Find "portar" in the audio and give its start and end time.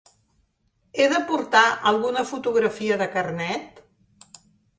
1.31-1.61